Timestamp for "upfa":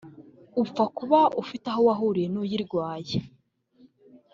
0.61-0.83